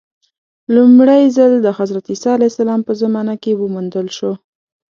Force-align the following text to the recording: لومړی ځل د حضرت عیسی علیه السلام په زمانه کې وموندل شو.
لومړی 0.75 1.23
ځل 1.35 1.51
د 1.61 1.67
حضرت 1.77 2.05
عیسی 2.11 2.29
علیه 2.35 2.51
السلام 2.51 2.81
په 2.87 2.93
زمانه 3.01 3.35
کې 3.43 3.51
وموندل 3.61 4.07
شو. 4.17 4.31